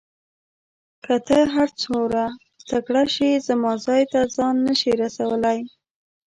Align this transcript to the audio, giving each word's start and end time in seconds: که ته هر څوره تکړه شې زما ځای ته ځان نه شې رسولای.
که 1.03 1.15
ته 1.27 1.37
هر 1.55 1.69
څوره 1.81 2.23
تکړه 2.69 3.03
شې 3.15 3.31
زما 3.47 3.71
ځای 3.85 4.03
ته 4.11 4.19
ځان 4.35 4.55
نه 4.65 4.73
شې 4.79 4.91
رسولای. 5.03 5.59